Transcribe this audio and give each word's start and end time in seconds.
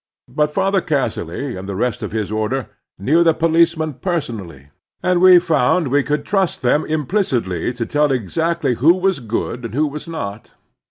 But 0.29 0.49
Father 0.49 0.81
Casseriy 0.81 1.55
and 1.55 1.69
the 1.69 1.75
rest 1.75 2.01
of 2.01 2.11
his 2.11 2.31
order 2.31 2.69
knew 2.97 3.23
the 3.23 3.35
police 3.35 3.77
men 3.77 3.93
personally, 3.93 4.71
and 5.03 5.21
we 5.21 5.35
f 5.35 5.47
oimd 5.49 5.89
we 5.89 6.01
could 6.01 6.25
trust 6.25 6.63
them 6.63 6.87
implicitly 6.87 7.71
to 7.73 7.85
tell 7.85 8.11
exactly 8.11 8.73
who 8.73 8.95
was 8.95 9.19
good 9.19 9.63
and 9.63 9.73
who 9.75 9.85
was 9.85 10.07
not. 10.07 10.55